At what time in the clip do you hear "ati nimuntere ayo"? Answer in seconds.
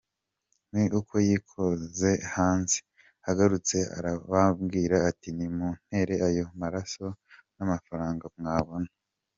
5.09-6.45